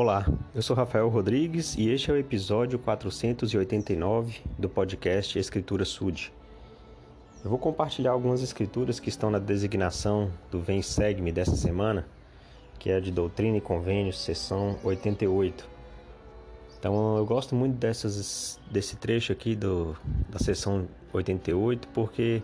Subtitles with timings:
[0.00, 6.32] Olá, eu sou Rafael Rodrigues e este é o episódio 489 do podcast Escritura Sud.
[7.42, 12.06] Eu vou compartilhar algumas escrituras que estão na designação do Vem Segue-me dessa semana,
[12.78, 15.68] que é de Doutrina e Convênios, sessão 88.
[16.78, 19.96] Então eu gosto muito dessas, desse trecho aqui do,
[20.28, 22.40] da sessão 88 porque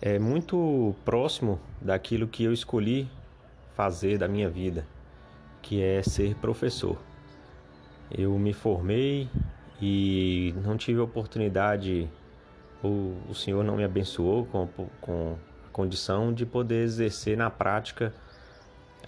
[0.00, 3.08] é muito próximo daquilo que eu escolhi
[3.76, 4.84] fazer da minha vida
[5.62, 6.98] que é ser professor.
[8.10, 9.28] Eu me formei
[9.80, 12.08] e não tive oportunidade,
[12.82, 14.68] o Senhor não me abençoou com,
[15.00, 15.36] com
[15.66, 18.12] a condição de poder exercer na prática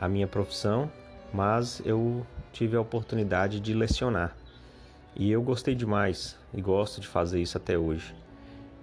[0.00, 0.90] a minha profissão,
[1.32, 4.34] mas eu tive a oportunidade de lecionar.
[5.16, 8.14] E eu gostei demais e gosto de fazer isso até hoje.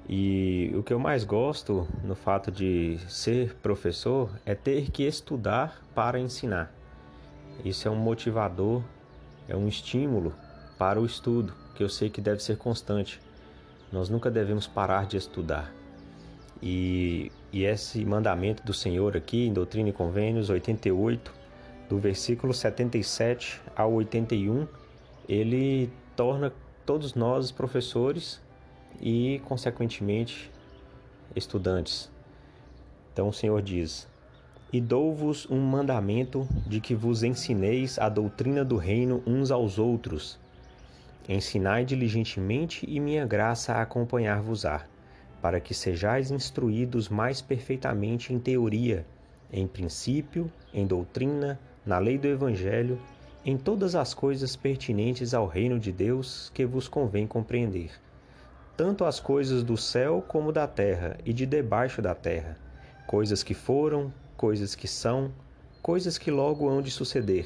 [0.07, 5.81] E o que eu mais gosto no fato de ser professor é ter que estudar
[5.93, 6.71] para ensinar.
[7.63, 8.81] Isso é um motivador,
[9.47, 10.33] é um estímulo
[10.77, 13.19] para o estudo, que eu sei que deve ser constante.
[13.91, 15.71] Nós nunca devemos parar de estudar.
[16.61, 21.31] E, e esse mandamento do Senhor aqui em Doutrina e Convênios 88,
[21.89, 24.67] do versículo 77 ao 81,
[25.27, 26.53] ele torna
[26.85, 28.41] todos nós professores
[28.99, 30.51] e, consequentemente,
[31.35, 32.09] estudantes.
[33.11, 34.07] Então o Senhor diz:
[34.71, 40.39] e dou-vos um mandamento de que vos ensineis a doutrina do reino uns aos outros.
[41.27, 44.85] Ensinai diligentemente e minha graça acompanhar-vos-á,
[45.41, 49.05] para que sejais instruídos mais perfeitamente em teoria,
[49.51, 52.97] em princípio, em doutrina, na lei do Evangelho,
[53.43, 57.91] em todas as coisas pertinentes ao reino de Deus que vos convém compreender,
[58.77, 62.57] tanto as coisas do céu como da terra e de debaixo da terra,
[63.07, 65.31] coisas que foram, coisas que são,
[65.83, 67.45] coisas que logo hão de suceder,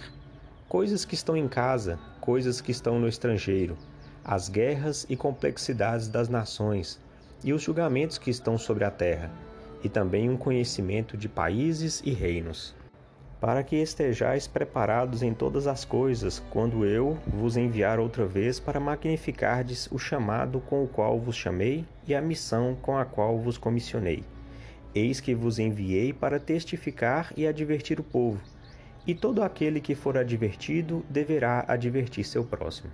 [0.70, 3.78] coisas que estão em casa, coisas que estão no estrangeiro,
[4.24, 6.98] as guerras e complexidades das nações
[7.44, 9.30] e os julgamentos que estão sobre a terra,
[9.84, 12.74] e também um conhecimento de países e reinos.
[13.42, 18.80] Para que estejais preparados em todas as coisas, quando eu vos enviar outra vez para
[18.80, 23.58] magnificardes o chamado com o qual vos chamei e a missão com a qual vos
[23.58, 24.24] comissionei.
[24.96, 28.40] Eis que vos enviei para testificar e advertir o povo.
[29.06, 32.90] E todo aquele que for advertido deverá advertir seu próximo.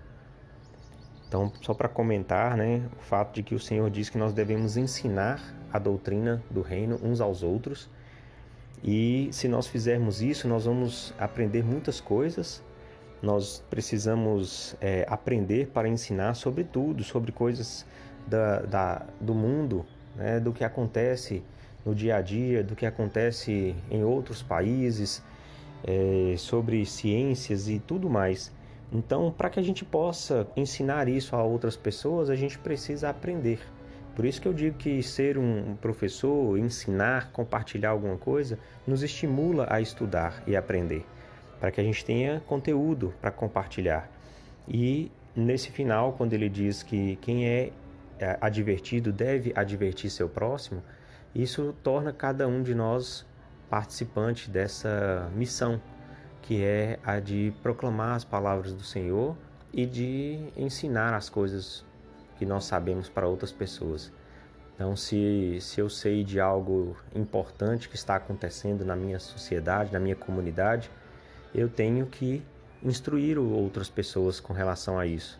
[1.27, 4.75] Então, só para comentar, né, o fato de que o Senhor diz que nós devemos
[4.77, 7.87] ensinar a doutrina do reino uns aos outros.
[8.83, 12.63] E se nós fizermos isso, nós vamos aprender muitas coisas.
[13.21, 17.85] Nós precisamos é, aprender para ensinar sobre tudo, sobre coisas
[18.27, 19.85] da, da, do mundo,
[20.15, 21.43] né, do que acontece
[21.85, 25.23] no dia a dia, do que acontece em outros países,
[25.83, 28.51] é, sobre ciências e tudo mais.
[28.91, 33.59] Então, para que a gente possa ensinar isso a outras pessoas, a gente precisa aprender.
[34.15, 39.65] Por isso que eu digo que ser um professor, ensinar, compartilhar alguma coisa, nos estimula
[39.69, 41.05] a estudar e aprender,
[41.59, 44.11] para que a gente tenha conteúdo para compartilhar.
[44.67, 47.71] E nesse final, quando ele diz que quem é,
[48.19, 50.83] é advertido deve advertir seu próximo,
[51.33, 53.25] isso torna cada um de nós
[53.69, 55.81] participante dessa missão,
[56.41, 59.37] que é a de proclamar as palavras do Senhor
[59.73, 61.85] e de ensinar as coisas
[62.37, 64.11] que nós sabemos para outras pessoas.
[64.75, 69.99] Então, se, se eu sei de algo importante que está acontecendo na minha sociedade, na
[69.99, 70.89] minha comunidade,
[71.53, 72.43] eu tenho que
[72.83, 75.39] instruir outras pessoas com relação a isso.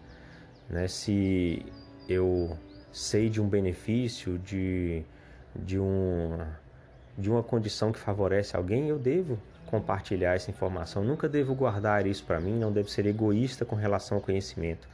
[0.69, 0.87] Né?
[0.87, 1.65] Se
[2.07, 2.55] eu
[2.91, 5.03] sei de um benefício, de
[5.55, 6.37] de, um,
[7.17, 11.03] de uma condição que favorece alguém, eu devo compartilhar essa informação.
[11.03, 14.87] Nunca devo guardar isso para mim, não devo ser egoísta com relação ao conhecimento.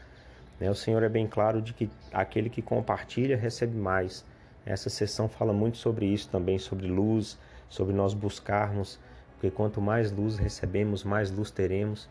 [0.60, 0.70] Né?
[0.70, 4.24] O Senhor é bem claro de que aquele que compartilha recebe mais.
[4.66, 7.38] Essa sessão fala muito sobre isso também, sobre luz,
[7.70, 9.00] sobre nós buscarmos,
[9.34, 12.10] porque quanto mais luz recebemos, mais luz teremos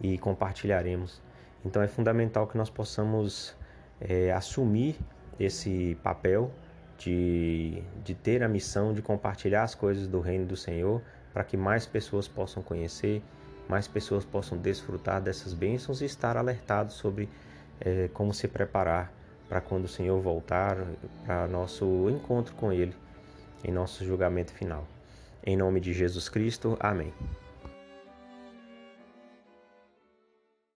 [0.00, 1.20] e compartilharemos.
[1.64, 3.54] Então é fundamental que nós possamos
[4.00, 4.98] é, assumir
[5.38, 6.50] esse papel
[7.04, 11.02] de, de ter a missão de compartilhar as coisas do reino do Senhor
[11.32, 13.22] para que mais pessoas possam conhecer,
[13.68, 17.28] mais pessoas possam desfrutar dessas bênçãos e estar alertados sobre
[17.80, 19.12] é, como se preparar
[19.48, 20.78] para quando o Senhor voltar,
[21.26, 22.94] para nosso encontro com Ele,
[23.64, 24.86] em nosso julgamento final.
[25.44, 27.12] Em nome de Jesus Cristo, amém.